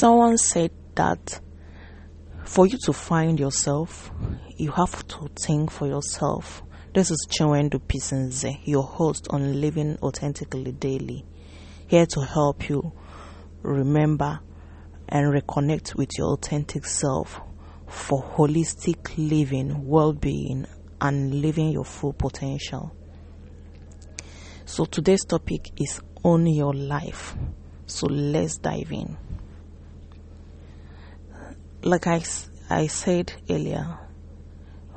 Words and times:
Someone 0.00 0.38
said 0.38 0.70
that 0.94 1.42
for 2.44 2.66
you 2.66 2.78
to 2.86 2.92
find 2.94 3.38
yourself, 3.38 4.10
you 4.56 4.70
have 4.70 5.06
to 5.08 5.28
think 5.44 5.70
for 5.70 5.86
yourself. 5.86 6.62
This 6.94 7.10
is 7.10 7.28
Chinwendu 7.28 7.80
Pisenze, 7.80 8.60
your 8.64 8.82
host 8.82 9.28
on 9.28 9.60
Living 9.60 9.98
Authentically 10.02 10.72
Daily, 10.72 11.26
here 11.86 12.06
to 12.06 12.22
help 12.22 12.70
you 12.70 12.94
remember 13.60 14.40
and 15.06 15.34
reconnect 15.34 15.96
with 15.96 16.08
your 16.16 16.28
authentic 16.32 16.86
self 16.86 17.38
for 17.86 18.22
holistic 18.22 19.12
living, 19.18 19.86
well 19.86 20.14
being, 20.14 20.64
and 21.02 21.42
living 21.42 21.72
your 21.72 21.84
full 21.84 22.14
potential. 22.14 22.90
So, 24.64 24.86
today's 24.86 25.26
topic 25.26 25.66
is 25.78 26.00
Own 26.24 26.46
Your 26.46 26.72
Life. 26.72 27.36
So, 27.84 28.06
let's 28.06 28.56
dive 28.56 28.92
in. 28.92 29.18
Like 31.82 32.06
I, 32.06 32.22
I 32.68 32.86
said 32.88 33.32
earlier, 33.48 33.98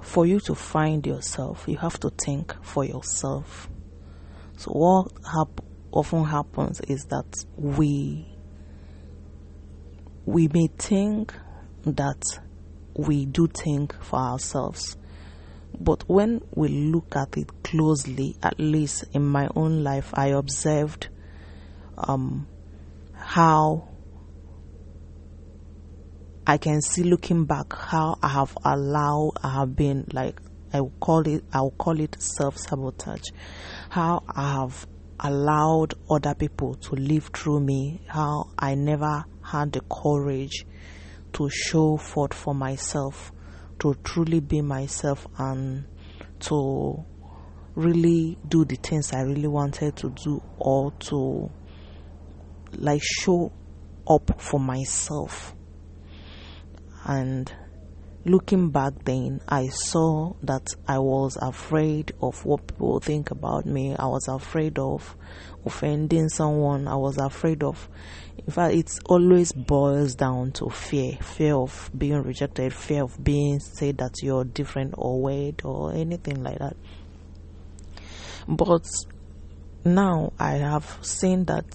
for 0.01 0.25
you 0.25 0.39
to 0.41 0.55
find 0.55 1.05
yourself, 1.05 1.65
you 1.67 1.77
have 1.77 1.99
to 2.01 2.09
think 2.09 2.53
for 2.61 2.83
yourself. 2.83 3.69
So, 4.57 4.71
what 4.71 5.11
hap- 5.33 5.61
often 5.91 6.25
happens 6.25 6.81
is 6.81 7.05
that 7.05 7.45
we 7.55 8.27
we 10.25 10.47
may 10.47 10.67
think 10.77 11.33
that 11.85 12.21
we 12.95 13.25
do 13.25 13.47
think 13.47 13.93
for 14.01 14.19
ourselves. 14.19 14.97
But 15.79 16.07
when 16.07 16.41
we 16.53 16.67
look 16.69 17.15
at 17.15 17.35
it 17.37 17.63
closely, 17.63 18.35
at 18.43 18.59
least 18.59 19.05
in 19.13 19.25
my 19.25 19.49
own 19.55 19.83
life, 19.83 20.11
I 20.13 20.27
observed 20.27 21.09
um, 21.97 22.47
how 23.13 23.89
I 26.45 26.57
can 26.57 26.81
see 26.81 27.03
looking 27.03 27.45
back 27.45 27.71
how 27.73 28.17
I 28.21 28.27
have 28.27 28.57
allowed, 28.65 29.31
I 29.41 29.53
have 29.53 29.77
been 29.77 30.05
like, 30.11 30.41
I 30.73 30.81
will 30.81 30.93
call 30.99 31.25
it, 31.25 31.41
I 31.53 31.61
will 31.61 31.71
call 31.71 31.97
it 32.01 32.21
self 32.21 32.57
sabotage. 32.57 33.29
How 33.89 34.23
I 34.27 34.51
have 34.59 34.85
allowed 35.21 35.93
other 36.09 36.35
people 36.35 36.73
to 36.75 36.95
live 36.95 37.29
through 37.33 37.61
me, 37.61 38.01
how 38.07 38.49
I 38.59 38.75
never 38.75 39.23
had 39.41 39.71
the 39.71 39.79
courage 39.81 40.65
to 41.33 41.49
show 41.49 41.95
forth 41.95 42.33
for 42.33 42.53
myself, 42.53 43.31
to 43.79 43.95
truly 44.03 44.41
be 44.41 44.59
myself, 44.59 45.25
and 45.37 45.85
to 46.41 47.05
really 47.75 48.37
do 48.45 48.65
the 48.65 48.75
things 48.75 49.13
I 49.13 49.21
really 49.21 49.47
wanted 49.47 49.95
to 49.95 50.09
do, 50.09 50.43
or 50.57 50.91
to 50.91 51.49
like 52.73 53.01
show 53.01 53.53
up 54.05 54.41
for 54.41 54.59
myself. 54.59 55.55
And 57.05 57.51
looking 58.25 58.69
back 58.69 58.93
then, 59.03 59.41
I 59.47 59.67
saw 59.67 60.33
that 60.43 60.67
I 60.87 60.99
was 60.99 61.37
afraid 61.41 62.13
of 62.21 62.45
what 62.45 62.67
people 62.67 62.99
think 62.99 63.31
about 63.31 63.65
me. 63.65 63.95
I 63.95 64.05
was 64.05 64.27
afraid 64.27 64.79
of 64.79 65.15
offending 65.65 66.29
someone. 66.29 66.87
I 66.87 66.95
was 66.95 67.17
afraid 67.17 67.63
of, 67.63 67.89
in 68.37 68.53
fact, 68.53 68.75
it 68.75 68.89
always 69.05 69.51
boils 69.51 70.15
down 70.15 70.51
to 70.53 70.69
fear 70.69 71.17
fear 71.21 71.55
of 71.55 71.91
being 71.97 72.21
rejected, 72.23 72.73
fear 72.73 73.03
of 73.03 73.21
being 73.21 73.59
said 73.59 73.97
that 73.97 74.21
you're 74.21 74.45
different 74.45 74.95
or 74.97 75.21
weird 75.21 75.61
or 75.65 75.93
anything 75.93 76.43
like 76.43 76.59
that. 76.59 76.77
But 78.47 78.85
now 79.85 80.31
I 80.39 80.53
have 80.53 80.99
seen 81.01 81.45
that 81.45 81.65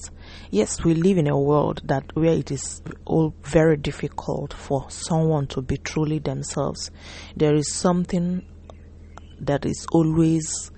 yes, 0.51 0.85
we 0.85 0.95
live 0.95 1.19
in 1.19 1.29
a 1.29 1.39
world 1.39 1.83
that 1.85 2.15
where 2.15 2.33
it 2.33 2.51
is 2.51 2.83
all 3.05 3.35
very 3.43 3.77
difficult 3.77 4.53
for 4.53 4.91
someone 4.91 5.47
to 5.49 5.63
be 5.63 5.77
truly 5.77 6.19
themselves. 6.19 6.91
There 7.37 7.55
is 7.55 7.73
something 7.73 8.45
that 9.41 9.65
is 9.65 9.87
always 9.93 10.71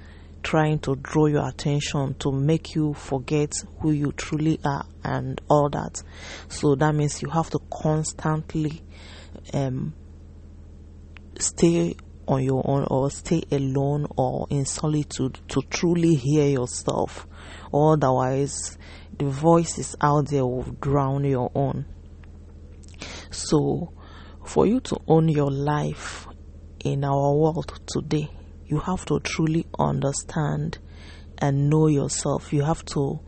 trying 0.43 0.78
to 0.81 0.97
draw 0.97 1.27
your 1.27 1.47
attention 1.47 2.15
to 2.15 2.33
make 2.33 2.75
you 2.75 2.94
forget 2.94 3.53
who 3.81 3.93
you 3.93 4.12
truly 4.12 4.59
are 4.65 4.87
and 5.05 5.41
all 5.49 5.69
that. 5.71 6.03
So 6.49 6.75
that 6.77 6.94
means 6.94 7.22
you 7.22 7.28
have 7.31 7.50
to 7.50 7.59
constantly 7.71 8.83
um, 9.53 9.94
stay 11.39 11.97
on 12.31 12.45
your 12.45 12.63
own 12.65 12.87
or 12.89 13.11
stay 13.11 13.43
alone 13.51 14.07
or 14.17 14.47
in 14.51 14.65
solitude 14.65 15.41
to 15.49 15.61
truly 15.69 16.15
hear 16.15 16.49
yourself. 16.49 17.27
Otherwise, 17.75 18.79
the 19.19 19.27
voices 19.27 19.97
out 20.01 20.29
there 20.29 20.47
will 20.47 20.63
drown 20.81 21.25
your 21.25 21.51
own. 21.55 21.85
So, 23.31 23.93
for 24.47 24.67
you 24.67 24.81
to 24.81 25.01
own 25.09 25.29
your 25.29 25.51
life 25.51 26.29
in 26.85 27.05
our 27.05 27.35
world 27.35 27.81
today, 27.87 28.31
you 28.65 28.79
have 28.79 29.05
to 29.07 29.19
truly 29.21 29.67
understand 29.79 30.79
and 31.39 31.69
know 31.69 31.89
yourself. 31.89 32.53
You 32.53 32.63
have 32.63 32.85
to 32.87 33.21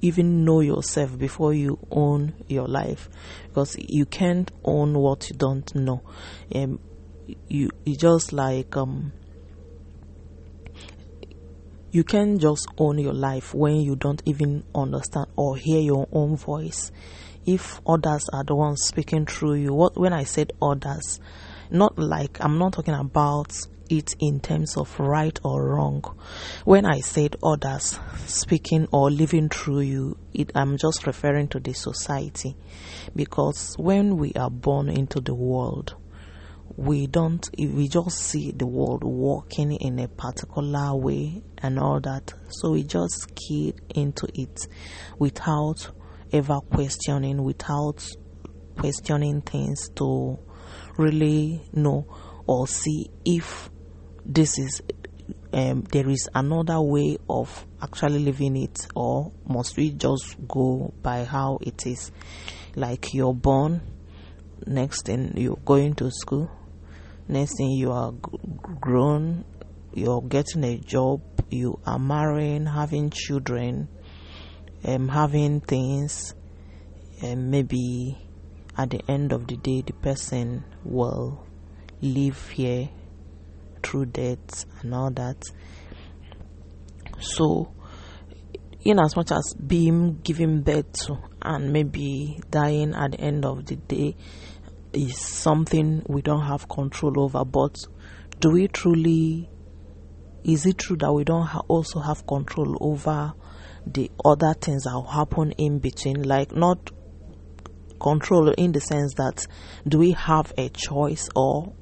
even 0.00 0.44
know 0.44 0.60
yourself 0.60 1.18
before 1.18 1.54
you 1.54 1.78
own 1.90 2.34
your 2.46 2.68
life 2.68 3.08
because 3.48 3.76
you 3.78 4.06
can't 4.06 4.50
own 4.64 4.96
what 4.96 5.28
you 5.28 5.36
don't 5.36 5.74
know. 5.74 6.02
Um, 6.54 6.78
you, 7.48 7.70
you 7.84 7.96
just 7.96 8.32
like 8.32 8.76
um, 8.76 9.12
you 11.90 12.04
can 12.04 12.38
just 12.38 12.66
own 12.76 12.98
your 12.98 13.12
life 13.14 13.54
when 13.54 13.76
you 13.76 13.96
don't 13.96 14.22
even 14.26 14.64
understand 14.74 15.26
or 15.36 15.56
hear 15.56 15.80
your 15.80 16.08
own 16.12 16.36
voice. 16.36 16.90
If 17.46 17.80
others 17.86 18.28
are 18.32 18.42
the 18.44 18.54
ones 18.54 18.82
speaking 18.82 19.26
through 19.26 19.54
you, 19.54 19.72
what 19.72 19.96
when 19.96 20.12
I 20.12 20.24
said 20.24 20.52
others, 20.60 21.20
not 21.70 21.98
like 21.98 22.38
I'm 22.40 22.58
not 22.58 22.72
talking 22.72 22.94
about 22.94 23.52
it 23.90 24.14
in 24.18 24.40
terms 24.40 24.76
of 24.76 24.98
right 24.98 25.38
or 25.44 25.74
wrong. 25.74 26.02
When 26.64 26.84
I 26.86 27.00
said 27.00 27.36
others 27.42 27.98
speaking 28.26 28.88
or 28.90 29.10
living 29.10 29.48
through 29.48 29.80
you, 29.80 30.16
it, 30.32 30.50
I'm 30.54 30.78
just 30.78 31.06
referring 31.06 31.48
to 31.48 31.60
the 31.60 31.74
society. 31.74 32.56
Because 33.14 33.74
when 33.78 34.16
we 34.16 34.32
are 34.32 34.50
born 34.50 34.88
into 34.88 35.20
the 35.20 35.34
world, 35.34 35.94
we 36.76 37.06
don't, 37.06 37.48
we 37.58 37.88
just 37.88 38.18
see 38.18 38.52
the 38.52 38.66
world 38.66 39.04
working 39.04 39.72
in 39.72 39.98
a 39.98 40.08
particular 40.08 40.94
way 40.96 41.42
and 41.58 41.78
all 41.78 42.00
that. 42.00 42.32
So 42.48 42.72
we 42.72 42.82
just 42.84 43.34
key 43.34 43.74
into 43.94 44.26
it 44.34 44.66
without 45.18 45.90
ever 46.32 46.60
questioning, 46.60 47.42
without 47.42 48.04
questioning 48.76 49.42
things 49.42 49.88
to 49.96 50.38
really 50.96 51.62
know 51.72 52.06
or 52.46 52.66
see 52.66 53.10
if 53.24 53.70
this 54.24 54.58
is 54.58 54.82
um, 55.52 55.82
there 55.92 56.08
is 56.08 56.28
another 56.34 56.80
way 56.80 57.16
of 57.28 57.64
actually 57.80 58.18
living 58.18 58.56
it 58.56 58.88
or 58.94 59.32
must 59.46 59.76
we 59.76 59.90
just 59.90 60.36
go 60.48 60.92
by 61.02 61.24
how 61.24 61.58
it 61.62 61.86
is 61.86 62.10
like 62.74 63.14
you're 63.14 63.34
born 63.34 63.80
next 64.66 65.06
thing 65.06 65.32
you're 65.36 65.56
going 65.64 65.94
to 65.94 66.10
school. 66.10 66.50
Next 67.28 67.56
thing 67.56 67.70
you 67.70 67.92
are 67.92 68.12
grown. 68.80 69.44
You're 69.92 70.22
getting 70.22 70.64
a 70.64 70.78
job. 70.78 71.22
You 71.50 71.80
are 71.86 71.98
marrying 71.98 72.66
having 72.66 73.10
children 73.10 73.88
um, 74.84 75.08
having 75.08 75.60
things. 75.60 76.34
And 77.22 77.50
maybe 77.50 78.18
at 78.76 78.90
the 78.90 79.00
end 79.08 79.32
of 79.32 79.46
the 79.46 79.56
day 79.56 79.82
the 79.86 79.92
person 79.92 80.64
will 80.84 81.46
live 82.00 82.50
here 82.50 82.90
through 83.82 84.06
death 84.06 84.66
and 84.82 84.94
all 84.94 85.10
that. 85.12 85.42
So, 87.20 87.72
in 88.84 88.98
as 88.98 89.16
much 89.16 89.32
as 89.32 89.54
being 89.66 90.18
given 90.22 90.62
birth 90.62 90.92
to 91.06 91.18
and 91.40 91.72
maybe 91.72 92.38
dying 92.50 92.94
at 92.94 93.12
the 93.12 93.20
end 93.20 93.44
of 93.46 93.64
the 93.64 93.76
day 93.76 94.16
is 94.94 95.18
something 95.18 96.02
we 96.08 96.22
don't 96.22 96.42
have 96.42 96.68
control 96.68 97.20
over, 97.20 97.44
but 97.44 97.84
do 98.40 98.50
we 98.50 98.68
truly? 98.68 99.48
Is 100.44 100.66
it 100.66 100.78
true 100.78 100.96
that 100.98 101.12
we 101.12 101.24
don't 101.24 101.46
ha- 101.46 101.62
also 101.68 102.00
have 102.00 102.26
control 102.26 102.76
over 102.80 103.32
the 103.86 104.10
other 104.24 104.54
things 104.54 104.84
that 104.84 105.06
happen 105.10 105.52
in 105.52 105.78
between? 105.78 106.22
Like, 106.22 106.54
not 106.54 106.90
control 108.00 108.50
in 108.50 108.72
the 108.72 108.80
sense 108.80 109.14
that 109.14 109.46
do 109.88 109.98
we 109.98 110.12
have 110.12 110.52
a 110.58 110.68
choice 110.68 111.28
or 111.34 111.72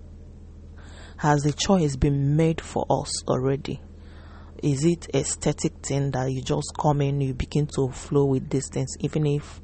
has 1.17 1.43
the 1.43 1.53
choice 1.53 1.97
been 1.97 2.37
made 2.37 2.61
for 2.61 2.87
us 2.88 3.25
already? 3.29 3.81
Is 4.62 4.85
it 4.85 5.08
a 5.12 5.25
static 5.25 5.73
thing 5.85 6.12
that 6.12 6.31
you 6.31 6.43
just 6.43 6.73
come 6.79 7.00
in, 7.00 7.20
you 7.20 7.35
begin 7.35 7.67
to 7.75 7.91
flow 7.91 8.26
with 8.26 8.49
these 8.50 8.69
things, 8.69 8.94
even 9.00 9.26
if 9.26 9.61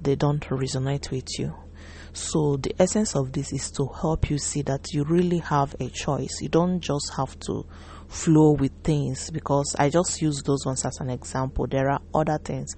they 0.00 0.14
don't 0.14 0.40
resonate 0.44 1.10
with 1.10 1.26
you? 1.38 1.54
So, 2.14 2.56
the 2.56 2.72
essence 2.78 3.16
of 3.16 3.32
this 3.32 3.52
is 3.52 3.72
to 3.72 3.86
help 4.00 4.30
you 4.30 4.38
see 4.38 4.62
that 4.62 4.92
you 4.92 5.02
really 5.02 5.38
have 5.38 5.74
a 5.80 5.88
choice. 5.88 6.40
You 6.40 6.48
don't 6.48 6.80
just 6.80 7.12
have 7.16 7.36
to 7.40 7.66
flow 8.06 8.52
with 8.52 8.70
things 8.84 9.30
because 9.30 9.74
I 9.78 9.90
just 9.90 10.22
use 10.22 10.40
those 10.44 10.64
ones 10.64 10.84
as 10.84 10.96
an 11.00 11.10
example. 11.10 11.66
There 11.66 11.90
are 11.90 12.00
other 12.14 12.38
things 12.38 12.76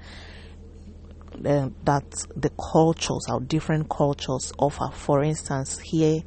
uh, 1.44 1.68
that 1.84 2.10
the 2.34 2.50
cultures, 2.72 3.26
our 3.28 3.40
different 3.40 3.90
cultures 3.90 4.54
offer. 4.58 4.88
For 4.94 5.22
instance, 5.22 5.78
here 5.80 6.22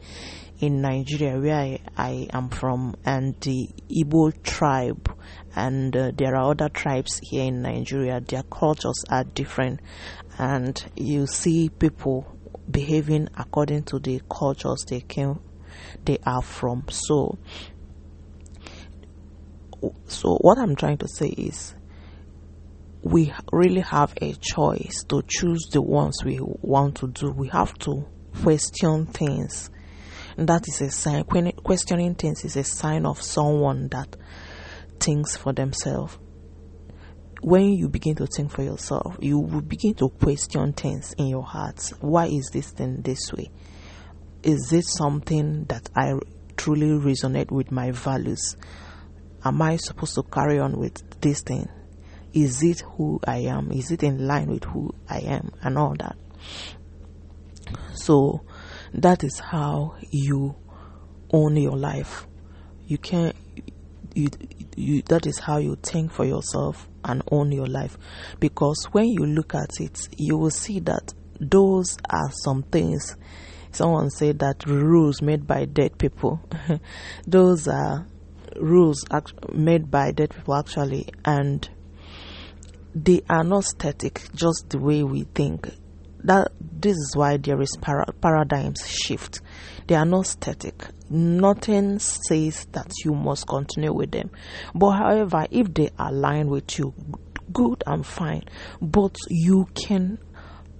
in 0.59 0.81
Nigeria, 0.81 1.39
where 1.39 1.55
I, 1.55 1.79
I 1.97 2.27
am 2.31 2.49
from, 2.49 2.95
and 3.05 3.33
the 3.41 3.69
Igbo 3.89 4.43
tribe, 4.43 5.17
and 5.55 5.95
uh, 5.95 6.11
there 6.15 6.35
are 6.35 6.51
other 6.51 6.69
tribes 6.69 7.19
here 7.23 7.45
in 7.45 7.63
Nigeria, 7.63 8.21
their 8.21 8.43
cultures 8.43 9.03
are 9.09 9.23
different, 9.23 9.79
and 10.37 10.79
you 10.95 11.25
see 11.25 11.69
people 11.69 12.27
behaving 12.69 13.29
according 13.37 13.83
to 13.83 13.99
the 13.99 14.21
cultures 14.29 14.85
they 14.87 15.01
came, 15.01 15.39
they 16.05 16.17
are 16.25 16.41
from. 16.41 16.85
So, 16.89 17.37
so 20.07 20.35
what 20.35 20.57
I'm 20.57 20.75
trying 20.75 20.97
to 20.99 21.07
say 21.07 21.27
is, 21.27 21.75
we 23.01 23.33
really 23.51 23.81
have 23.81 24.13
a 24.21 24.33
choice 24.33 25.03
to 25.07 25.23
choose 25.27 25.69
the 25.71 25.81
ones 25.81 26.23
we 26.23 26.39
want 26.41 26.95
to 26.97 27.07
do. 27.07 27.31
We 27.31 27.47
have 27.47 27.73
to 27.79 28.05
question 28.41 29.05
things 29.05 29.69
that 30.37 30.67
is 30.67 30.81
a 30.81 30.89
sign. 30.89 31.23
Questioning 31.23 32.15
things 32.15 32.45
is 32.45 32.55
a 32.55 32.63
sign 32.63 33.05
of 33.05 33.21
someone 33.21 33.87
that 33.89 34.15
thinks 34.99 35.35
for 35.37 35.53
themselves. 35.53 36.17
When 37.41 37.71
you 37.71 37.87
begin 37.87 38.15
to 38.15 38.27
think 38.27 38.51
for 38.51 38.63
yourself, 38.63 39.17
you 39.21 39.39
will 39.39 39.61
begin 39.61 39.93
to 39.95 40.09
question 40.09 40.73
things 40.73 41.13
in 41.17 41.27
your 41.27 41.43
heart. 41.43 41.93
Why 42.01 42.25
is 42.25 42.49
this 42.51 42.71
thing 42.71 43.01
this 43.01 43.31
way? 43.31 43.49
Is 44.43 44.73
it 44.73 44.85
something 44.85 45.63
that 45.65 45.89
I 45.95 46.13
truly 46.57 46.87
resonate 46.87 47.49
with 47.49 47.71
my 47.71 47.91
values? 47.91 48.57
Am 49.43 49.61
I 49.61 49.77
supposed 49.77 50.15
to 50.15 50.23
carry 50.23 50.59
on 50.59 50.77
with 50.77 51.21
this 51.21 51.41
thing? 51.41 51.69
Is 52.33 52.61
it 52.61 52.81
who 52.81 53.21
I 53.25 53.37
am? 53.37 53.71
Is 53.71 53.91
it 53.91 54.03
in 54.03 54.27
line 54.27 54.47
with 54.47 54.65
who 54.65 54.93
I 55.09 55.19
am? 55.19 55.51
And 55.61 55.77
all 55.77 55.95
that. 55.97 56.17
So, 57.93 58.41
that 58.93 59.23
is 59.23 59.39
how 59.39 59.95
you 60.11 60.55
own 61.31 61.55
your 61.55 61.77
life. 61.77 62.27
You 62.85 62.97
can 62.97 63.33
you, 64.15 64.29
you 64.75 65.01
that 65.03 65.25
is 65.25 65.39
how 65.39 65.57
you 65.57 65.75
think 65.81 66.11
for 66.11 66.25
yourself 66.25 66.87
and 67.03 67.21
own 67.31 67.51
your 67.51 67.67
life. 67.67 67.97
Because 68.39 68.87
when 68.91 69.07
you 69.07 69.25
look 69.25 69.55
at 69.55 69.79
it 69.79 69.97
you 70.17 70.37
will 70.37 70.51
see 70.51 70.79
that 70.81 71.13
those 71.39 71.97
are 72.09 72.29
some 72.43 72.63
things 72.63 73.15
someone 73.71 74.09
said 74.09 74.39
that 74.39 74.65
rules 74.65 75.21
made 75.21 75.47
by 75.47 75.65
dead 75.65 75.97
people. 75.97 76.41
Those 77.27 77.67
are 77.67 78.07
rules 78.55 79.05
made 79.53 79.89
by 79.91 80.11
dead 80.11 80.31
people 80.31 80.55
actually. 80.55 81.07
And 81.23 81.69
they 82.95 83.21
are 83.29 83.43
not 83.43 83.65
static 83.65 84.21
just 84.33 84.69
the 84.69 84.79
way 84.79 85.03
we 85.03 85.23
think 85.35 85.69
that 86.23 86.51
this 86.59 86.95
is 86.95 87.13
why 87.15 87.37
there 87.37 87.61
is 87.61 87.75
para- 87.81 88.13
paradigms 88.21 88.87
shift. 88.87 89.41
They 89.87 89.95
are 89.95 90.05
not 90.05 90.27
static. 90.27 90.85
Nothing 91.09 91.99
says 91.99 92.65
that 92.71 92.91
you 93.03 93.13
must 93.13 93.47
continue 93.47 93.93
with 93.93 94.11
them. 94.11 94.29
But 94.75 94.91
however 94.91 95.47
if 95.49 95.73
they 95.73 95.89
align 95.97 96.47
with 96.49 96.77
you 96.77 96.93
good 97.51 97.83
and 97.87 98.05
fine. 98.05 98.43
But 98.81 99.15
you 99.29 99.67
can 99.73 100.19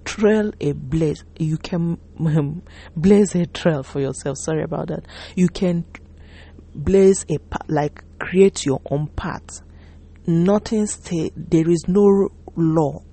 trail 0.06 0.52
a 0.60 0.72
blaze 0.72 1.24
you 1.38 1.58
can 1.58 2.00
um, 2.20 2.64
blaze 2.96 3.36
a 3.36 3.46
trail 3.46 3.84
for 3.84 4.00
yourself. 4.00 4.38
Sorry 4.38 4.64
about 4.64 4.88
that. 4.88 5.06
You 5.36 5.48
can 5.50 5.86
blaze 6.74 7.26
a 7.30 7.38
path 7.38 7.66
like 7.68 8.04
create 8.20 8.66
your 8.66 8.82
own 8.90 9.08
path. 9.08 9.62
Nothing 10.26 10.88
stay 10.88 11.32
there 11.36 11.70
is 11.70 11.86
no 11.88 12.30
law 12.56 13.04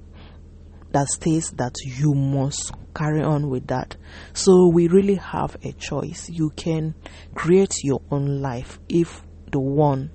that 0.97 1.09
states 1.09 1.51
that 1.51 1.75
you 1.85 2.15
must 2.15 2.73
carry 2.95 3.23
on 3.23 3.51
with 3.51 3.67
that. 3.67 3.95
So 4.33 4.69
we 4.69 4.89
really 4.89 5.17
have 5.17 5.55
a 5.63 5.73
choice. 5.73 6.31
You 6.31 6.49
can 6.57 6.95
create 7.35 7.75
your 7.85 8.01
own 8.11 8.41
life 8.41 8.81
if 8.89 9.21
the 9.53 9.61
one 9.61 10.11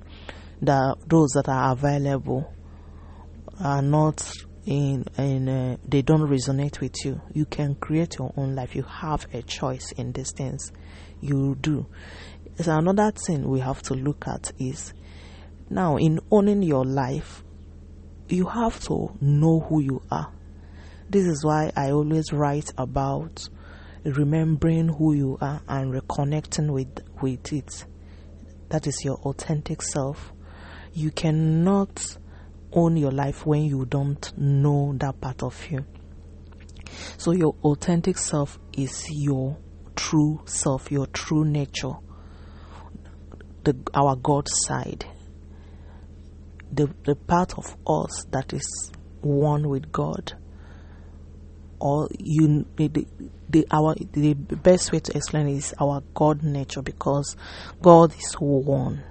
that 0.63 0.95
those 1.05 1.29
that 1.35 1.47
are 1.47 1.73
available 1.73 2.51
are 3.59 3.83
not 3.83 4.33
in 4.65 5.05
in 5.19 5.47
uh, 5.47 5.77
they 5.87 6.01
don't 6.01 6.27
resonate 6.27 6.81
with 6.81 7.05
you. 7.05 7.21
You 7.31 7.45
can 7.45 7.75
create 7.75 8.17
your 8.17 8.33
own 8.35 8.55
life. 8.55 8.75
You 8.75 8.81
have 8.81 9.27
a 9.35 9.43
choice 9.43 9.91
in 9.91 10.13
these 10.13 10.31
things. 10.31 10.71
You 11.19 11.57
do. 11.61 11.85
So 12.55 12.75
another 12.75 13.11
thing 13.11 13.47
we 13.47 13.59
have 13.59 13.83
to 13.83 13.93
look 13.93 14.27
at 14.27 14.51
is 14.57 14.95
now 15.69 15.97
in 15.97 16.21
owning 16.31 16.63
your 16.63 16.85
life, 16.85 17.43
you 18.29 18.45
have 18.45 18.79
to 18.85 19.15
know 19.21 19.59
who 19.59 19.79
you 19.81 20.01
are 20.09 20.33
this 21.11 21.27
is 21.27 21.43
why 21.43 21.73
I 21.75 21.91
always 21.91 22.31
write 22.31 22.71
about 22.77 23.49
remembering 24.05 24.87
who 24.87 25.13
you 25.13 25.37
are 25.41 25.61
and 25.67 25.93
reconnecting 25.93 26.71
with, 26.71 27.03
with 27.21 27.51
it. 27.51 27.85
That 28.69 28.87
is 28.87 29.03
your 29.03 29.15
authentic 29.17 29.81
self. 29.81 30.31
You 30.93 31.11
cannot 31.11 32.17
own 32.71 32.95
your 32.95 33.11
life 33.11 33.45
when 33.45 33.63
you 33.63 33.85
don't 33.85 34.31
know 34.37 34.93
that 34.99 35.19
part 35.19 35.43
of 35.43 35.69
you. 35.69 35.85
So, 37.17 37.31
your 37.31 37.55
authentic 37.63 38.17
self 38.17 38.57
is 38.71 39.05
your 39.09 39.57
true 39.97 40.41
self, 40.45 40.91
your 40.91 41.07
true 41.07 41.43
nature, 41.43 41.93
the, 43.65 43.75
our 43.93 44.15
God 44.15 44.47
side, 44.49 45.05
the, 46.71 46.89
the 47.03 47.15
part 47.15 47.57
of 47.57 47.75
us 47.85 48.25
that 48.31 48.53
is 48.53 48.91
one 49.21 49.67
with 49.67 49.91
God 49.91 50.40
or 51.81 52.07
you 52.19 52.65
the, 52.77 53.05
the 53.49 53.67
our 53.71 53.95
the 54.13 54.33
best 54.33 54.91
way 54.91 54.99
to 54.99 55.17
explain 55.17 55.47
is 55.47 55.73
our 55.81 56.01
God 56.13 56.43
nature 56.43 56.81
because 56.83 57.35
God 57.81 58.13
is 58.17 58.33
one 58.35 59.03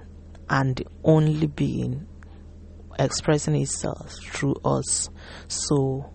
and 0.49 0.77
the 0.77 0.87
only 1.03 1.47
being 1.47 2.07
expressing 2.97 3.55
itself 3.55 4.13
through 4.23 4.55
us. 4.63 5.09
So 5.47 6.09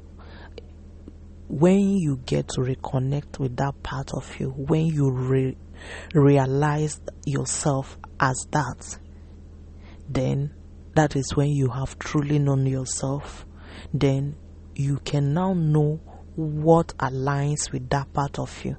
when 1.49 1.97
you 1.99 2.17
get 2.25 2.49
to 2.49 2.63
reconnect 2.63 3.39
with 3.39 3.57
that 3.57 3.83
part 3.83 4.13
of 4.15 4.41
you, 4.41 4.51
when 4.51 4.87
you 4.87 5.11
re- 5.11 5.57
realize 6.15 7.01
yourself 7.25 7.99
as 8.19 8.47
that, 8.51 8.99
then 10.09 10.55
that 10.95 11.17
is 11.17 11.37
when 11.37 11.51
you 11.51 11.69
have 11.69 11.99
truly 11.99 12.39
known 12.39 12.67
yourself. 12.67 13.45
Then 13.93 14.37
you 14.75 14.99
can 15.05 15.35
now 15.35 15.53
know 15.53 16.01
what 16.37 16.89
aligns 16.99 17.73
with 17.73 17.89
that 17.91 18.13
part 18.13 18.39
of 18.39 18.65
you. 18.65 18.77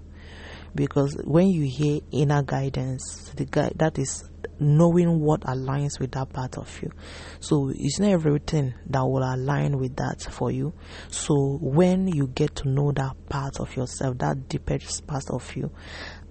Because 0.75 1.17
when 1.23 1.47
you 1.47 1.63
hear 1.65 2.01
inner 2.11 2.43
guidance, 2.43 3.31
the 3.35 3.45
guide 3.45 3.73
that 3.77 3.97
is 3.97 4.23
knowing 4.59 5.19
what 5.19 5.41
aligns 5.41 5.99
with 5.99 6.11
that 6.11 6.29
part 6.29 6.57
of 6.57 6.81
you. 6.81 6.91
So 7.39 7.71
it's 7.73 7.99
not 7.99 8.11
everything 8.11 8.73
that 8.87 9.01
will 9.01 9.23
align 9.23 9.77
with 9.79 9.95
that 9.95 10.21
for 10.21 10.51
you. 10.51 10.73
So 11.09 11.57
when 11.61 12.07
you 12.07 12.27
get 12.27 12.55
to 12.57 12.69
know 12.69 12.91
that 12.91 13.13
part 13.27 13.59
of 13.59 13.75
yourself, 13.75 14.19
that 14.19 14.47
deepest 14.49 15.07
part 15.07 15.29
of 15.31 15.55
you, 15.55 15.71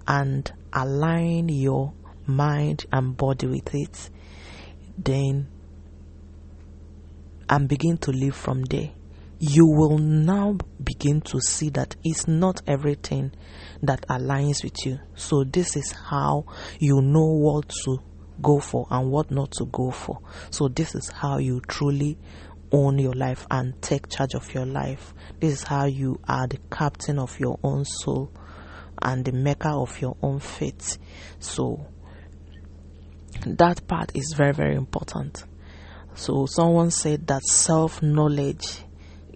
and 0.07 0.49
align 0.71 1.49
your 1.49 1.93
mind 2.25 2.85
and 2.91 3.17
body 3.17 3.47
with 3.47 3.73
it, 3.73 4.09
then 4.97 5.49
and 7.49 7.67
begin 7.67 7.97
to 7.97 8.11
live 8.11 8.35
from 8.35 8.63
there 8.63 8.91
you 9.39 9.67
will 9.67 9.97
now 9.97 10.57
begin 10.83 11.21
to 11.21 11.39
see 11.39 11.69
that 11.69 11.95
it's 12.03 12.27
not 12.27 12.61
everything 12.67 13.31
that 13.83 14.01
aligns 14.07 14.63
with 14.63 14.85
you. 14.85 14.99
So, 15.15 15.43
this 15.43 15.75
is 15.75 15.91
how 15.91 16.45
you 16.79 17.01
know 17.01 17.25
what 17.25 17.69
to 17.85 17.99
go 18.41 18.59
for 18.59 18.87
and 18.89 19.11
what 19.11 19.29
not 19.29 19.51
to 19.53 19.65
go 19.65 19.91
for. 19.91 20.19
So, 20.49 20.67
this 20.67 20.95
is 20.95 21.09
how 21.09 21.37
you 21.37 21.61
truly 21.67 22.17
own 22.71 22.97
your 22.97 23.13
life 23.13 23.45
and 23.51 23.79
take 23.81 24.09
charge 24.09 24.33
of 24.33 24.53
your 24.53 24.65
life. 24.65 25.13
This 25.39 25.53
is 25.53 25.63
how 25.63 25.85
you 25.85 26.19
are 26.27 26.47
the 26.47 26.59
captain 26.71 27.19
of 27.19 27.39
your 27.39 27.59
own 27.63 27.85
soul 27.85 28.31
and 29.01 29.23
the 29.23 29.31
maker 29.31 29.69
of 29.69 30.01
your 30.01 30.17
own 30.23 30.39
fate. 30.39 30.97
So, 31.39 31.85
that 33.45 33.87
part 33.87 34.11
is 34.15 34.33
very, 34.35 34.53
very 34.53 34.75
important. 34.75 35.43
So, 36.15 36.47
someone 36.47 36.89
said 36.89 37.27
that 37.27 37.43
self 37.43 38.01
knowledge 38.01 38.81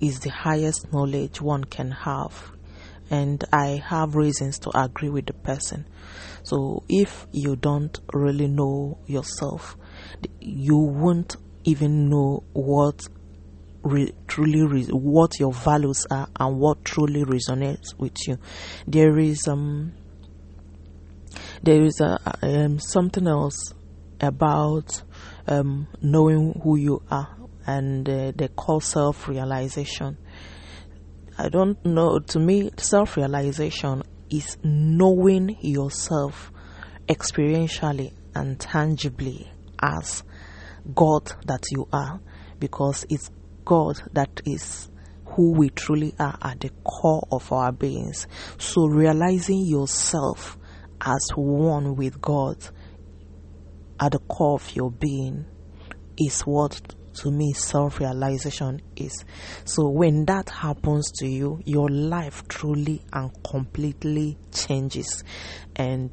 is 0.01 0.19
the 0.19 0.29
highest 0.31 0.91
knowledge 0.91 1.39
one 1.41 1.63
can 1.63 1.91
have. 1.91 2.51
And 3.09 3.43
I 3.53 3.81
have 3.87 4.15
reasons 4.15 4.59
to 4.59 4.71
agree 4.77 5.09
with 5.09 5.27
the 5.27 5.33
person. 5.33 5.85
So 6.43 6.83
if 6.89 7.27
you 7.31 7.55
don't 7.55 7.97
really 8.13 8.47
know 8.47 8.97
yourself, 9.05 9.77
you 10.39 10.77
won't 10.77 11.35
even 11.63 12.09
know 12.09 12.43
what 12.53 13.07
re- 13.83 14.13
truly 14.27 14.63
re- 14.63 14.85
what 14.85 15.39
your 15.39 15.53
values 15.53 16.05
are 16.09 16.27
and 16.39 16.57
what 16.59 16.83
truly 16.85 17.23
resonates 17.23 17.97
with 17.97 18.15
you. 18.27 18.37
There 18.87 19.19
is 19.19 19.47
um 19.47 19.93
there 21.63 21.81
is 21.81 21.99
a 21.99 22.17
um, 22.41 22.79
something 22.79 23.27
else 23.27 23.73
about 24.19 25.03
um, 25.47 25.87
knowing 26.01 26.59
who 26.63 26.75
you 26.75 27.01
are 27.09 27.35
and 27.65 28.07
uh, 28.07 28.31
they 28.35 28.47
call 28.49 28.79
self 28.79 29.27
realization. 29.27 30.17
I 31.37 31.49
don't 31.49 31.83
know. 31.85 32.19
To 32.19 32.39
me, 32.39 32.71
self 32.77 33.17
realization 33.17 34.03
is 34.29 34.57
knowing 34.63 35.57
yourself 35.61 36.51
experientially 37.07 38.13
and 38.35 38.59
tangibly 38.59 39.51
as 39.81 40.23
God 40.95 41.31
that 41.45 41.63
you 41.71 41.87
are, 41.91 42.21
because 42.59 43.05
it's 43.09 43.29
God 43.65 44.01
that 44.13 44.41
is 44.45 44.89
who 45.25 45.53
we 45.53 45.69
truly 45.69 46.13
are 46.19 46.37
at 46.41 46.59
the 46.59 46.71
core 46.83 47.27
of 47.31 47.51
our 47.51 47.71
beings. 47.71 48.27
So, 48.57 48.87
realizing 48.87 49.65
yourself 49.65 50.57
as 51.01 51.29
one 51.35 51.95
with 51.95 52.21
God 52.21 52.57
at 53.99 54.11
the 54.11 54.19
core 54.19 54.55
of 54.55 54.75
your 54.75 54.91
being 54.91 55.45
is 56.17 56.41
what 56.41 56.79
to 57.15 57.31
me 57.31 57.53
self 57.53 57.99
realization 57.99 58.81
is. 58.95 59.23
So 59.65 59.89
when 59.89 60.25
that 60.25 60.49
happens 60.49 61.11
to 61.19 61.27
you, 61.27 61.61
your 61.65 61.89
life 61.89 62.47
truly 62.47 63.01
and 63.13 63.31
completely 63.43 64.37
changes. 64.51 65.23
And 65.75 66.11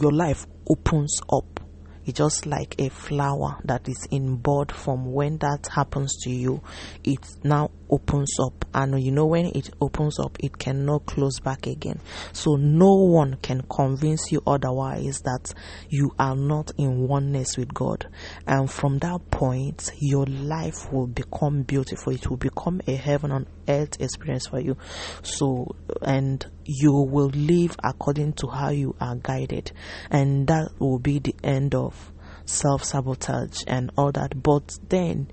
your 0.00 0.12
life 0.12 0.46
opens 0.68 1.20
up. 1.32 1.60
It's 2.04 2.18
just 2.18 2.46
like 2.46 2.74
a 2.78 2.88
flower 2.88 3.58
that 3.64 3.88
is 3.88 4.06
in 4.10 4.36
bud 4.36 4.72
from 4.72 5.12
when 5.12 5.38
that 5.38 5.68
happens 5.74 6.16
to 6.22 6.30
you, 6.30 6.62
it 7.04 7.18
now 7.44 7.70
opens 7.90 8.36
up. 8.40 8.64
And 8.74 9.02
you 9.02 9.12
know, 9.12 9.26
when 9.26 9.46
it 9.46 9.70
opens 9.80 10.18
up, 10.18 10.36
it 10.40 10.58
cannot 10.58 11.06
close 11.06 11.40
back 11.40 11.66
again. 11.66 12.00
So 12.32 12.56
no 12.56 12.94
one 12.94 13.38
can 13.42 13.62
convince 13.62 14.30
you 14.30 14.42
otherwise 14.46 15.20
that 15.22 15.52
you 15.88 16.14
are 16.18 16.36
not 16.36 16.72
in 16.78 17.06
oneness 17.08 17.56
with 17.56 17.72
God. 17.72 18.06
And 18.46 18.70
from 18.70 18.98
that 18.98 19.30
point, 19.30 19.90
your 19.98 20.26
life 20.26 20.92
will 20.92 21.06
become 21.06 21.62
beautiful. 21.62 22.12
It 22.12 22.28
will 22.28 22.36
become 22.36 22.80
a 22.86 22.94
heaven 22.94 23.32
on 23.32 23.46
earth 23.68 24.00
experience 24.00 24.46
for 24.46 24.60
you. 24.60 24.76
So, 25.22 25.74
and 26.02 26.44
you 26.64 26.92
will 26.92 27.30
live 27.30 27.76
according 27.82 28.34
to 28.34 28.48
how 28.48 28.70
you 28.70 28.94
are 29.00 29.16
guided. 29.16 29.72
And 30.10 30.46
that 30.48 30.68
will 30.78 30.98
be 30.98 31.18
the 31.18 31.34
end 31.42 31.74
of 31.74 32.12
self 32.48 32.84
sabotage 32.84 33.62
and 33.66 33.90
all 33.96 34.12
that. 34.12 34.42
But 34.42 34.78
then, 34.88 35.28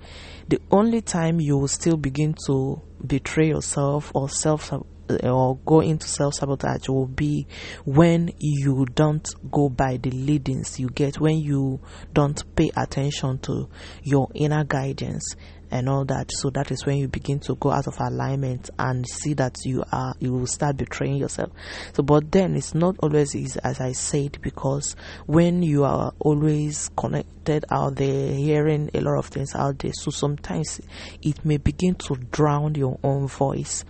the 0.48 0.60
only 0.70 1.00
time 1.00 1.40
you 1.40 1.56
will 1.56 1.68
still 1.68 1.96
begin 1.96 2.34
to 2.46 2.82
betray 3.04 3.48
yourself 3.48 4.12
or 4.14 4.28
self 4.28 4.72
or 5.22 5.56
go 5.64 5.80
into 5.80 6.06
self 6.06 6.34
sabotage 6.34 6.88
will 6.88 7.06
be 7.06 7.46
when 7.84 8.30
you 8.38 8.86
don't 8.94 9.28
go 9.50 9.68
by 9.68 9.96
the 9.96 10.10
leadings 10.10 10.78
you 10.78 10.88
get, 10.88 11.20
when 11.20 11.38
you 11.38 11.80
don't 12.12 12.42
pay 12.56 12.70
attention 12.76 13.38
to 13.38 13.68
your 14.02 14.28
inner 14.34 14.64
guidance 14.64 15.34
and 15.70 15.88
all 15.88 16.04
that. 16.06 16.30
So 16.32 16.50
that 16.50 16.70
is 16.70 16.84
when 16.86 16.98
you 16.98 17.08
begin 17.08 17.40
to 17.40 17.54
go 17.56 17.70
out 17.70 17.86
of 17.86 17.98
alignment 18.00 18.70
and 18.78 19.06
see 19.06 19.34
that 19.34 19.56
you 19.64 19.84
are 19.92 20.14
you 20.18 20.32
will 20.32 20.46
start 20.46 20.76
betraying 20.76 21.16
yourself. 21.16 21.50
So 21.92 22.02
but 22.02 22.30
then 22.30 22.56
it's 22.56 22.74
not 22.74 22.96
always 23.00 23.34
easy 23.34 23.58
as 23.62 23.80
I 23.80 23.92
said 23.92 24.38
because 24.42 24.96
when 25.26 25.62
you 25.62 25.84
are 25.84 26.12
always 26.18 26.90
connected 26.96 27.64
out 27.70 27.96
there 27.96 28.32
hearing 28.32 28.90
a 28.94 29.00
lot 29.00 29.18
of 29.18 29.26
things 29.26 29.54
out 29.54 29.78
there, 29.80 29.92
so 29.94 30.10
sometimes 30.10 30.80
it 31.22 31.44
may 31.44 31.56
begin 31.56 31.94
to 31.94 32.16
drown 32.16 32.74
your 32.74 32.98
own 33.02 33.28
voice 33.28 33.84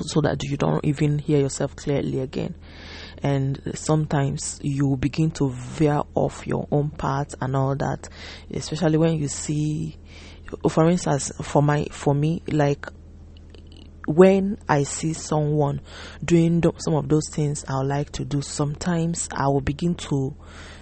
so 0.00 0.20
that 0.20 0.42
you 0.42 0.56
don't 0.56 0.84
even 0.84 1.18
hear 1.18 1.40
yourself 1.40 1.76
clearly 1.76 2.20
again. 2.20 2.54
And 3.22 3.60
sometimes 3.74 4.60
you 4.62 4.96
begin 4.96 5.30
to 5.32 5.50
veer 5.50 6.02
off 6.14 6.46
your 6.46 6.66
own 6.70 6.90
path 6.90 7.34
and 7.40 7.54
all 7.54 7.76
that 7.76 8.08
especially 8.50 8.96
when 8.96 9.18
you 9.18 9.28
see 9.28 9.98
for 10.68 10.88
instance, 10.88 11.32
for 11.42 11.62
my 11.62 11.86
for 11.90 12.14
me, 12.14 12.42
like 12.48 12.86
when 14.06 14.58
I 14.68 14.82
see 14.82 15.12
someone 15.12 15.80
doing 16.24 16.62
some 16.78 16.94
of 16.94 17.08
those 17.08 17.28
things 17.30 17.64
I 17.68 17.78
would 17.78 17.86
like 17.86 18.10
to 18.12 18.24
do, 18.24 18.42
sometimes 18.42 19.28
I 19.32 19.46
will 19.46 19.60
begin 19.60 19.94
to 19.96 20.34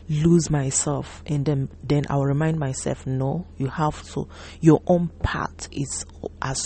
lose 0.08 0.48
myself 0.50 1.22
and 1.26 1.44
then 1.44 1.68
then 1.82 2.04
I 2.08 2.16
will 2.16 2.26
remind 2.26 2.58
myself, 2.58 3.06
no, 3.06 3.46
you 3.56 3.66
have 3.68 4.02
to 4.12 4.28
your 4.60 4.82
own 4.86 5.08
path 5.22 5.68
is 5.72 6.06
as 6.40 6.64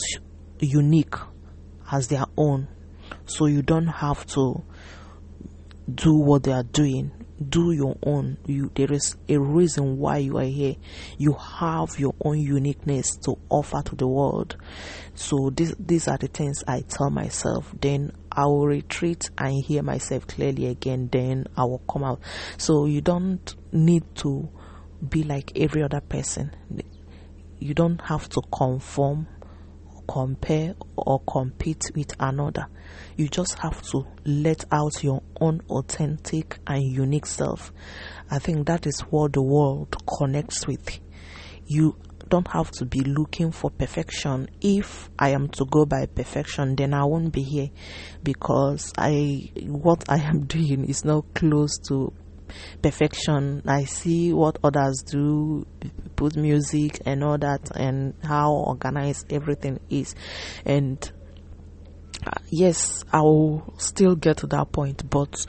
unique 0.60 1.16
as 1.92 2.08
their 2.08 2.24
own. 2.36 2.66
So 3.26 3.46
you 3.46 3.62
don't 3.62 3.86
have 3.86 4.26
to 4.28 4.64
do 5.94 6.14
what 6.14 6.44
they 6.44 6.52
are 6.52 6.62
doing. 6.62 7.12
Do 7.46 7.72
your 7.72 7.96
own. 8.04 8.38
You 8.46 8.70
there 8.74 8.92
is 8.92 9.16
a 9.28 9.36
reason 9.36 9.98
why 9.98 10.18
you 10.18 10.38
are 10.38 10.44
here. 10.44 10.76
You 11.18 11.34
have 11.34 11.98
your 11.98 12.14
own 12.24 12.38
uniqueness 12.40 13.16
to 13.24 13.36
offer 13.50 13.82
to 13.82 13.96
the 13.96 14.06
world. 14.06 14.56
So 15.14 15.50
this, 15.50 15.74
these 15.78 16.08
are 16.08 16.16
the 16.16 16.28
things 16.28 16.62
i 16.66 16.80
tell 16.80 17.10
myself. 17.10 17.74
Then 17.80 18.12
i 18.30 18.46
will 18.46 18.66
retreat 18.66 19.28
and 19.36 19.62
hear 19.62 19.82
myself 19.82 20.26
clearly 20.26 20.66
again. 20.66 21.08
Then 21.12 21.46
i 21.56 21.64
will 21.64 21.82
come 21.90 22.04
out. 22.04 22.20
So 22.58 22.86
you 22.86 23.00
don't 23.00 23.54
need 23.72 24.04
to 24.16 24.48
be 25.06 25.24
like 25.24 25.52
every 25.56 25.82
other 25.82 26.00
person. 26.00 26.54
You 27.58 27.74
don't 27.74 28.00
have 28.02 28.28
to 28.30 28.42
conform 28.52 29.26
compare 30.12 30.74
or 30.94 31.20
compete 31.20 31.90
with 31.94 32.14
another. 32.20 32.66
You 33.16 33.28
just 33.28 33.58
have 33.60 33.80
to 33.92 34.06
let 34.26 34.66
out 34.70 35.02
your 35.02 35.22
own 35.40 35.62
authentic 35.70 36.58
and 36.66 36.82
unique 36.82 37.24
self. 37.24 37.72
I 38.30 38.38
think 38.38 38.66
that 38.66 38.86
is 38.86 39.00
what 39.00 39.32
the 39.32 39.40
world 39.40 39.96
connects 40.06 40.66
with. 40.66 41.00
You 41.66 41.96
don't 42.28 42.48
have 42.48 42.70
to 42.72 42.84
be 42.84 43.00
looking 43.00 43.52
for 43.52 43.70
perfection. 43.70 44.50
If 44.60 45.08
I 45.18 45.30
am 45.30 45.48
to 45.48 45.64
go 45.64 45.86
by 45.86 46.04
perfection, 46.04 46.76
then 46.76 46.92
I 46.92 47.04
won't 47.04 47.32
be 47.32 47.42
here 47.42 47.70
because 48.22 48.92
I 48.98 49.50
what 49.64 50.04
I 50.10 50.18
am 50.18 50.44
doing 50.46 50.84
is 50.90 51.06
not 51.06 51.32
close 51.34 51.78
to 51.88 52.12
perfection. 52.82 53.62
I 53.66 53.84
see 53.84 54.32
what 54.32 54.58
others 54.62 55.02
do, 55.06 55.66
put 56.16 56.36
music 56.36 57.00
and 57.06 57.22
all 57.24 57.38
that, 57.38 57.70
and 57.76 58.14
how 58.22 58.52
organized 58.52 59.32
everything 59.32 59.80
is. 59.90 60.14
And 60.64 61.10
uh, 62.26 62.30
yes, 62.50 63.04
I 63.12 63.20
will 63.20 63.74
still 63.78 64.14
get 64.14 64.38
to 64.38 64.46
that 64.48 64.72
point, 64.72 65.08
but 65.08 65.46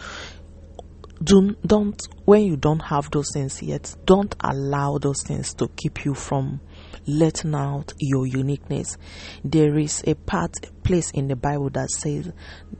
do, 1.24 1.55
don't, 1.65 2.01
when 2.25 2.43
you 2.43 2.57
don't 2.57 2.81
have 2.81 3.10
those 3.12 3.27
things 3.33 3.62
yet, 3.62 3.95
don't 4.05 4.36
allow 4.39 4.98
those 4.98 5.24
things 5.24 5.53
to 5.55 5.69
keep 5.69 6.03
you 6.03 6.13
from 6.13 6.60
letting 7.05 7.55
out 7.55 7.93
your 8.00 8.25
uniqueness. 8.25 8.98
There 9.43 9.77
is 9.77 10.03
a 10.05 10.15
part, 10.15 10.51
a 10.63 10.72
place 10.86 11.12
in 11.12 11.27
the 11.27 11.36
Bible 11.36 11.69
that 11.72 11.89
says 11.91 12.31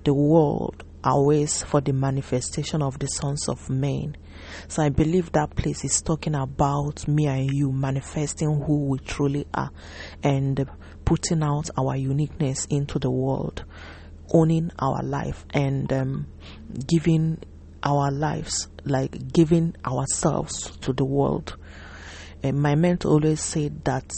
the 0.03 0.13
world 0.13 0.84
always 1.03 1.63
for 1.63 1.81
the 1.81 1.93
manifestation 1.93 2.81
of 2.81 3.00
the 3.00 3.07
sons 3.07 3.50
of 3.50 3.69
men. 3.69 4.15
So 4.67 4.83
I 4.83 4.89
believe 4.89 5.31
that 5.33 5.55
place 5.55 5.83
is 5.83 6.01
talking 6.01 6.36
about 6.36 7.07
me 7.07 7.27
and 7.27 7.51
you 7.51 7.72
manifesting 7.72 8.62
who 8.62 8.88
we 8.89 9.00
truly 9.00 9.48
are 9.53 9.72
and 10.22 10.69
putting 11.05 11.43
out 11.43 11.69
our 11.77 11.95
uniqueness 11.95 12.65
into 12.69 13.00
the 13.00 13.12
world, 13.12 13.65
owning 14.33 14.72
our 14.79 15.03
life 15.03 15.45
and 15.53 15.91
um, 15.91 16.27
giving 16.88 17.39
our 17.83 18.12
lives, 18.12 18.67
like 18.86 19.31
giving 19.33 19.75
ourselves 19.86 20.75
to 20.77 20.93
the 20.93 21.05
world. 21.05 21.57
And 22.41 22.62
my 22.62 22.75
mentor 22.75 23.10
always 23.10 23.41
said 23.41 23.86
that 23.86 24.12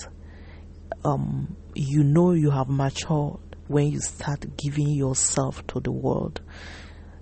um, 1.04 1.56
you 1.76 2.04
know 2.04 2.32
you 2.32 2.50
have 2.50 2.68
matured 2.70 3.40
when 3.68 3.92
you 3.92 4.00
start 4.00 4.58
giving 4.58 4.90
yourself 4.90 5.66
to 5.68 5.80
the 5.80 5.92
world. 5.92 6.42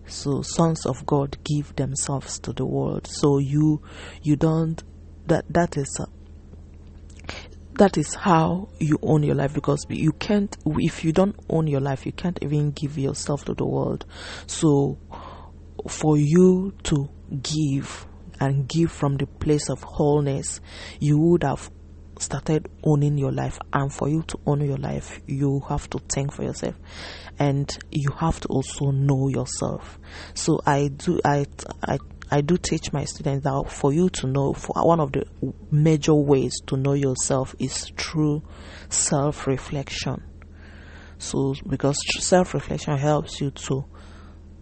So 0.06 0.42
sons 0.42 0.86
of 0.86 1.06
God 1.06 1.38
give 1.44 1.76
themselves 1.76 2.40
to 2.40 2.54
the 2.54 2.66
world. 2.66 3.08
So 3.08 3.38
you 3.38 3.82
you 4.22 4.36
don't 4.36 4.84
that 5.28 5.46
that 5.50 5.78
is 5.78 5.98
uh, 6.00 6.06
that 7.76 7.98
is 7.98 8.14
how 8.14 8.70
you 8.80 9.00
own 9.02 9.24
your 9.24 9.36
life 9.36 9.54
because 9.54 9.86
you 9.90 10.12
can't 10.14 10.56
if 10.66 11.04
you 11.04 11.12
don't 11.12 11.36
own 11.50 11.68
your 11.68 11.80
life 11.80 12.06
you 12.06 12.12
can't 12.12 12.38
even 12.42 12.72
give 12.72 12.98
yourself 12.98 13.46
to 13.46 13.54
the 13.54 13.66
world 13.66 14.06
so 14.46 14.98
for 15.88 16.18
you 16.18 16.74
to 16.84 17.10
give 17.42 18.06
and 18.40 18.68
give 18.68 18.92
from 18.92 19.18
the 19.18 19.26
place 19.26 19.70
of 19.70 19.82
wholeness 19.82 20.62
you 21.00 21.18
would 21.18 21.44
have 21.44 21.72
started 22.24 22.70
owning 22.84 23.18
your 23.18 23.32
life 23.32 23.60
and 23.74 23.94
for 23.94 24.10
you 24.10 24.24
to 24.24 24.39
own 24.46 24.62
your 24.62 24.77
life 24.77 25.20
you 25.27 25.62
have 25.70 25.89
to 25.89 26.00
think 26.13 26.32
for 26.34 26.44
yourself 26.44 26.75
and 27.39 27.77
you 27.92 28.10
have 28.18 28.39
to 28.39 28.48
also 28.48 28.92
know 28.92 29.27
yourself 29.27 30.00
so 30.34 30.60
i 30.65 30.88
do 30.88 31.20
i 31.25 31.46
i 31.84 31.98
I 32.32 32.42
do 32.42 32.58
teach 32.58 32.92
my 32.92 33.03
students 33.06 33.44
that 33.44 33.65
for 33.70 33.94
you 33.94 34.10
to 34.10 34.25
know, 34.25 34.53
for 34.53 34.74
one 34.84 35.00
of 35.00 35.12
the 35.12 35.24
major 35.70 36.15
ways 36.15 36.62
to 36.65 36.75
know 36.75 36.94
yourself 36.94 37.53
is 37.60 37.92
through 37.96 38.42
self 38.89 39.46
reflection. 39.46 40.24
So, 41.20 41.53
because 41.68 41.96
self 42.20 42.56
reflection 42.56 42.98
helps 42.98 43.39
you 43.39 43.51
to 43.51 43.86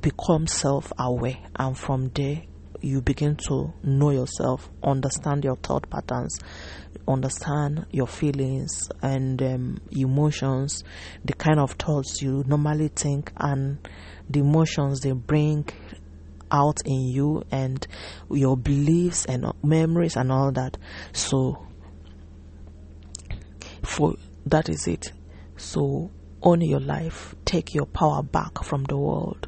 become 0.01 0.47
self 0.47 0.91
aware, 0.99 1.37
and 1.55 1.77
from 1.77 2.09
there, 2.09 2.41
you 2.81 3.01
begin 3.01 3.35
to 3.47 3.73
know 3.83 4.09
yourself, 4.09 4.69
understand 4.83 5.43
your 5.43 5.55
thought 5.57 5.89
patterns, 5.89 6.39
understand 7.07 7.85
your 7.91 8.07
feelings 8.07 8.89
and 9.01 9.41
um, 9.41 9.81
emotions, 9.91 10.83
the 11.23 11.33
kind 11.33 11.59
of 11.59 11.71
thoughts 11.73 12.21
you 12.21 12.43
normally 12.47 12.89
think, 12.89 13.31
and 13.37 13.87
the 14.29 14.39
emotions 14.39 15.01
they 15.01 15.11
bring 15.11 15.67
out 16.51 16.79
in 16.85 17.01
you, 17.07 17.43
and 17.51 17.87
your 18.29 18.57
beliefs 18.57 19.25
and 19.25 19.45
memories 19.63 20.17
and 20.17 20.31
all 20.31 20.51
that. 20.51 20.77
So, 21.13 21.65
for 23.83 24.15
that 24.45 24.69
is 24.69 24.87
it. 24.87 25.11
So, 25.55 26.11
own 26.41 26.61
your 26.61 26.79
life, 26.79 27.35
take 27.45 27.73
your 27.73 27.85
power 27.85 28.23
back 28.23 28.63
from 28.63 28.83
the 28.83 28.97
world. 28.97 29.47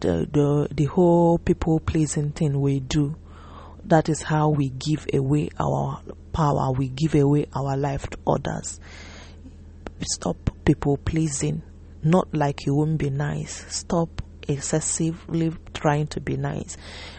The, 0.00 0.28
the, 0.30 0.68
the 0.72 0.84
whole 0.84 1.38
people 1.38 1.80
pleasing 1.80 2.30
thing 2.30 2.60
we 2.60 2.80
do, 2.80 3.16
that 3.84 4.08
is 4.08 4.22
how 4.22 4.50
we 4.50 4.68
give 4.68 5.06
away 5.12 5.50
our 5.58 6.00
power, 6.32 6.70
we 6.72 6.88
give 6.88 7.14
away 7.14 7.46
our 7.54 7.76
life 7.76 8.08
to 8.10 8.18
others. 8.26 8.78
Stop 10.02 10.50
people 10.64 10.98
pleasing, 10.98 11.62
not 12.02 12.32
like 12.32 12.64
you 12.64 12.74
won't 12.74 12.98
be 12.98 13.10
nice. 13.10 13.64
Stop 13.74 14.22
excessively 14.48 15.52
trying 15.74 16.06
to 16.08 16.20
be 16.20 16.36
nice, 16.36 16.76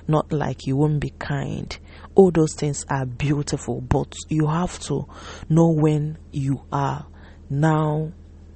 not 0.07 0.31
like 0.31 0.65
you 0.65 0.75
won't 0.75 0.99
be 0.99 1.11
kind. 1.11 1.77
All 2.15 2.31
those 2.31 2.55
things 2.55 2.85
are 2.89 3.05
beautiful, 3.05 3.81
but 3.81 4.15
you 4.29 4.47
have 4.47 4.79
to 4.81 5.07
know 5.47 5.69
when 5.69 6.17
you 6.31 6.61
are 6.71 7.05
now 7.49 8.11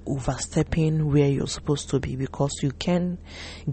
overstepping 0.06 1.12
where 1.12 1.28
you're 1.28 1.48
supposed 1.48 1.90
to 1.90 2.00
be 2.00 2.16
because 2.16 2.52
you 2.62 2.72
can 2.72 3.18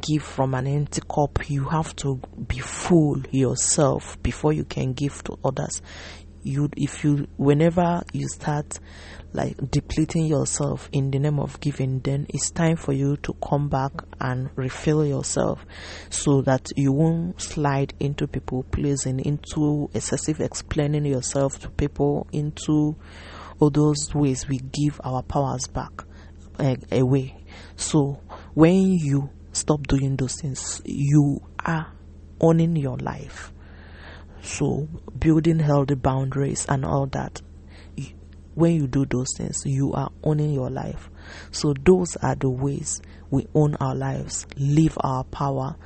give 0.00 0.22
from 0.22 0.54
an 0.54 0.66
empty 0.66 1.00
cup. 1.08 1.50
You 1.50 1.64
have 1.64 1.94
to 1.96 2.20
be 2.46 2.58
full 2.58 3.20
yourself 3.30 4.20
before 4.22 4.52
you 4.52 4.64
can 4.64 4.92
give 4.92 5.22
to 5.24 5.38
others. 5.44 5.82
You, 6.42 6.70
if 6.76 7.04
you, 7.04 7.28
whenever 7.36 8.02
you 8.12 8.26
start 8.28 8.78
like 9.32 9.56
depleting 9.70 10.24
yourself 10.24 10.88
in 10.92 11.10
the 11.10 11.18
name 11.18 11.38
of 11.38 11.60
giving, 11.60 12.00
then 12.00 12.26
it's 12.30 12.50
time 12.50 12.76
for 12.76 12.92
you 12.92 13.16
to 13.18 13.34
come 13.46 13.68
back 13.68 13.92
and 14.20 14.50
refill 14.56 15.04
yourself 15.04 15.64
so 16.08 16.40
that 16.42 16.68
you 16.76 16.92
won't 16.92 17.40
slide 17.40 17.92
into 18.00 18.26
people 18.26 18.64
pleasing, 18.64 19.20
into 19.20 19.90
excessive 19.92 20.40
explaining 20.40 21.04
yourself 21.04 21.58
to 21.60 21.70
people, 21.70 22.26
into 22.32 22.96
all 23.60 23.70
those 23.70 24.14
ways 24.14 24.48
we 24.48 24.58
give 24.58 25.00
our 25.04 25.22
powers 25.22 25.66
back 25.66 26.04
Eh, 26.60 26.76
away. 26.92 27.34
So 27.76 28.20
when 28.52 28.92
you 28.92 29.30
stop 29.52 29.86
doing 29.86 30.16
those 30.16 30.34
things, 30.40 30.82
you 30.84 31.40
are 31.64 31.90
owning 32.38 32.76
your 32.76 32.98
life. 32.98 33.50
So 34.42 34.86
building 35.18 35.60
healthy 35.60 35.94
boundaries 35.94 36.66
and 36.68 36.84
all 36.84 37.06
that. 37.06 37.40
When 38.54 38.74
you 38.74 38.88
do 38.88 39.06
those 39.06 39.28
things, 39.38 39.62
you 39.64 39.94
are 39.94 40.10
owning 40.22 40.52
your 40.52 40.68
life. 40.68 41.08
So 41.50 41.72
those 41.72 42.16
are 42.16 42.34
the 42.34 42.50
ways 42.50 43.00
we 43.30 43.46
own 43.54 43.76
our 43.76 43.94
lives, 43.94 44.46
live 44.56 44.98
our 45.00 45.24
power, 45.24 45.76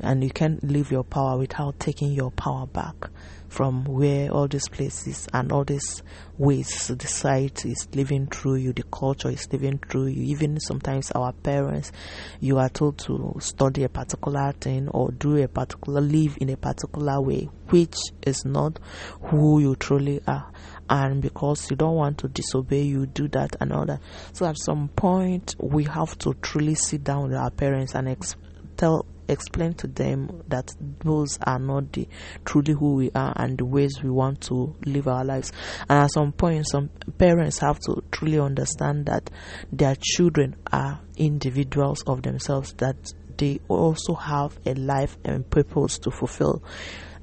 and 0.00 0.22
you 0.22 0.30
can't 0.30 0.62
live 0.62 0.90
your 0.90 1.04
power 1.04 1.38
without 1.38 1.78
taking 1.80 2.12
your 2.12 2.30
power 2.30 2.66
back 2.66 3.10
from 3.48 3.84
where 3.84 4.30
all 4.30 4.48
these 4.48 4.68
places 4.68 5.28
and 5.32 5.52
all 5.52 5.64
these 5.64 6.02
ways 6.36 6.88
the 6.88 7.06
society 7.06 7.70
is 7.70 7.88
living 7.94 8.26
through 8.26 8.56
you, 8.56 8.72
the 8.72 8.82
culture 8.84 9.30
is 9.30 9.50
living 9.52 9.78
through 9.78 10.06
you. 10.06 10.22
Even 10.24 10.60
sometimes 10.60 11.10
our 11.12 11.32
parents, 11.32 11.92
you 12.40 12.58
are 12.58 12.68
told 12.68 12.98
to 12.98 13.34
study 13.40 13.84
a 13.84 13.88
particular 13.88 14.52
thing 14.60 14.88
or 14.88 15.10
do 15.12 15.36
a 15.42 15.48
particular, 15.48 16.00
live 16.00 16.36
in 16.40 16.50
a 16.50 16.56
particular 16.56 17.20
way, 17.20 17.48
which 17.68 17.96
is 18.26 18.44
not 18.44 18.78
who 19.22 19.60
you 19.60 19.76
truly 19.76 20.20
are. 20.26 20.50
And 20.88 21.20
because 21.20 21.70
you 21.70 21.76
don't 21.76 21.96
want 21.96 22.18
to 22.18 22.28
disobey, 22.28 22.82
you 22.82 23.06
do 23.06 23.26
that 23.28 23.56
and 23.60 23.72
all 23.72 23.86
that. 23.86 24.00
So 24.32 24.46
at 24.46 24.56
some 24.58 24.88
point, 24.88 25.56
we 25.58 25.84
have 25.84 26.16
to 26.18 26.34
truly 26.34 26.74
sit 26.74 27.02
down 27.02 27.28
with 27.28 27.36
our 27.36 27.50
parents 27.50 27.94
and 27.94 28.08
ex- 28.08 28.36
tell 28.76 29.06
explain 29.28 29.74
to 29.74 29.86
them 29.86 30.42
that 30.48 30.74
those 31.00 31.38
are 31.46 31.58
not 31.58 31.92
the 31.92 32.08
truly 32.44 32.72
who 32.72 32.94
we 32.94 33.10
are 33.14 33.32
and 33.36 33.58
the 33.58 33.64
ways 33.64 34.02
we 34.02 34.10
want 34.10 34.40
to 34.42 34.74
live 34.84 35.08
our 35.08 35.24
lives. 35.24 35.52
And 35.88 36.00
at 36.04 36.10
some 36.12 36.32
point, 36.32 36.66
some 36.68 36.90
parents 37.18 37.58
have 37.60 37.78
to 37.80 38.02
truly 38.10 38.38
understand 38.38 39.06
that 39.06 39.30
their 39.72 39.96
children 40.00 40.56
are 40.72 41.00
individuals 41.16 42.02
of 42.06 42.22
themselves, 42.22 42.72
that 42.74 42.96
they 43.38 43.60
also 43.68 44.14
have 44.14 44.58
a 44.64 44.74
life 44.74 45.16
and 45.24 45.48
purpose 45.48 45.98
to 45.98 46.10
fulfill. 46.10 46.62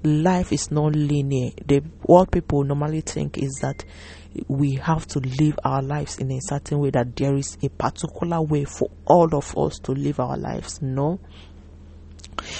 Life 0.04 0.52
is 0.52 0.70
not 0.70 0.96
linear. 0.96 1.52
They, 1.66 1.80
what 2.04 2.32
people 2.32 2.64
normally 2.64 3.02
think 3.02 3.38
is 3.38 3.52
that 3.62 3.86
we 4.48 4.76
have 4.76 5.06
to 5.08 5.20
live 5.20 5.58
our 5.64 5.82
lives 5.82 6.18
in 6.18 6.32
a 6.32 6.40
certain 6.42 6.80
way, 6.80 6.90
that 6.90 7.16
there 7.16 7.36
is 7.36 7.58
a 7.64 7.70
particular 7.70 8.42
way 8.42 8.66
for 8.66 8.90
all 9.06 9.34
of 9.36 9.58
us 9.58 9.80
to 9.80 9.92
live 9.92 10.20
our 10.20 10.38
lives. 10.38 10.82
No, 10.82 11.20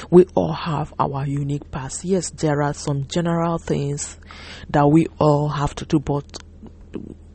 we 0.10 0.26
all 0.36 0.54
have 0.54 0.94
our 1.00 1.26
unique 1.26 1.70
paths. 1.72 2.04
Yes, 2.04 2.30
there 2.32 2.62
are 2.62 2.74
some 2.74 3.08
general 3.08 3.58
things 3.58 4.18
that 4.70 4.88
we 4.90 5.08
all 5.20 5.50
have 5.50 5.76
to 5.76 5.86
do, 5.86 6.00
but 6.00 6.26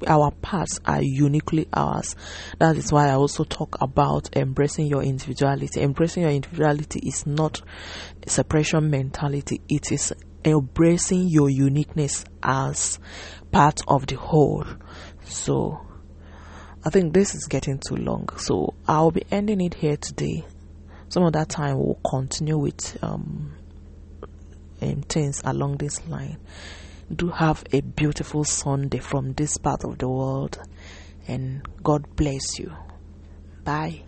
our 0.06 0.30
paths 0.30 0.80
are 0.86 1.02
uniquely 1.02 1.66
ours. 1.72 2.14
That 2.58 2.76
is 2.76 2.92
why 2.92 3.08
I 3.08 3.14
also 3.14 3.44
talk 3.44 3.80
about 3.80 4.36
embracing 4.36 4.86
your 4.86 5.02
individuality. 5.02 5.80
Embracing 5.80 6.22
your 6.22 6.32
individuality 6.32 7.00
is 7.00 7.26
not 7.26 7.60
separation 8.26 8.90
mentality, 8.90 9.60
it 9.68 9.90
is 9.90 10.12
embracing 10.44 11.28
your 11.28 11.50
uniqueness 11.50 12.24
as 12.42 12.98
part 13.50 13.80
of 13.88 14.06
the 14.06 14.16
whole. 14.16 14.64
So, 15.24 15.80
I 16.84 16.90
think 16.90 17.12
this 17.12 17.34
is 17.34 17.46
getting 17.46 17.78
too 17.78 17.96
long. 17.96 18.28
So, 18.36 18.74
I'll 18.86 19.10
be 19.10 19.24
ending 19.30 19.60
it 19.60 19.74
here 19.74 19.96
today 19.96 20.46
some 21.08 21.24
of 21.24 21.32
that 21.32 21.48
time 21.48 21.78
we'll 21.78 21.98
continue 22.08 22.58
with 22.58 22.98
um, 23.02 23.54
um, 24.82 25.02
things 25.02 25.42
along 25.44 25.78
this 25.78 26.06
line. 26.08 26.38
Do 27.14 27.28
have 27.28 27.64
a 27.72 27.80
beautiful 27.80 28.44
Sunday 28.44 28.98
from 28.98 29.32
this 29.32 29.56
part 29.56 29.84
of 29.84 29.98
the 29.98 30.08
world, 30.08 30.58
and 31.26 31.62
God 31.82 32.04
bless 32.16 32.58
you. 32.58 32.72
Bye. 33.64 34.02